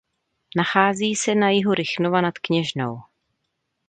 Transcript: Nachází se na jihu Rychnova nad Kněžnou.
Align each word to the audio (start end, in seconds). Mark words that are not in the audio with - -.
Nachází 0.55 1.15
se 1.15 1.35
na 1.35 1.49
jihu 1.49 1.73
Rychnova 1.73 2.21
nad 2.21 2.37
Kněžnou. 2.39 3.01